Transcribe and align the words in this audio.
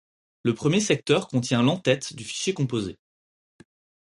Le 0.41 0.55
premier 0.55 0.79
secteur 0.79 1.27
contient 1.27 1.61
l’entête 1.61 2.15
du 2.15 2.23
fichier 2.23 2.55
composé. 2.55 2.97